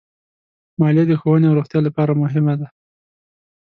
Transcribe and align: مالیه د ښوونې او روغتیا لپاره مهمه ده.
مالیه 0.79 1.03
د 1.07 1.13
ښوونې 1.21 1.45
او 1.47 1.57
روغتیا 1.59 1.79
لپاره 1.87 2.19
مهمه 2.21 2.53
ده. 2.59 2.67